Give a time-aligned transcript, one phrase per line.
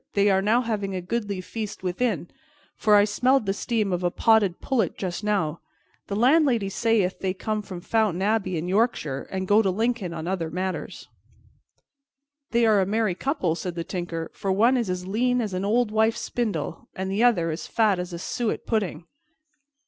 [0.13, 2.31] "They are now having a goodly feast within,
[2.75, 5.61] for I smelled the steam of a boiled pullet just now.
[6.07, 10.23] The landlady sayeth they come from Fountain Abbey, in Yorkshire, and go to Lincoln on
[10.25, 11.07] matters of business."
[12.49, 15.63] "They are a merry couple," said the Tinker, "for one is as lean as an
[15.63, 19.05] old wife's spindle, and the other as fat as a suet pudding."